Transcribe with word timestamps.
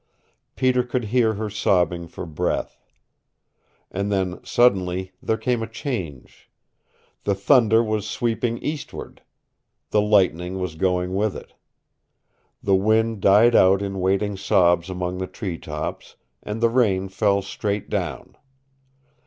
Peter 0.55 0.81
could 0.81 1.03
hear 1.13 1.35
her 1.35 1.47
sobbing 1.47 2.07
for 2.07 2.25
breath. 2.25 2.79
And 3.91 4.11
then 4.11 4.43
suddenly, 4.43 5.11
there 5.21 5.37
came 5.37 5.61
a 5.61 5.67
change. 5.67 6.49
The 7.23 7.35
thunder 7.35 7.83
was 7.83 8.09
sweeping 8.09 8.57
eastward. 8.63 9.21
The 9.91 10.01
lightning 10.01 10.57
was 10.57 10.73
going 10.73 11.13
with 11.13 11.35
it. 11.35 11.53
The 12.63 12.73
wind 12.75 13.21
died 13.21 13.53
out 13.53 13.83
in 13.83 13.99
wailing 13.99 14.37
sobs 14.37 14.89
among 14.89 15.19
the 15.19 15.27
treetops, 15.27 16.15
and 16.41 16.61
the 16.61 16.69
rain 16.69 17.07
fell 17.07 17.43
straight 17.43 17.87
down. 17.87 18.35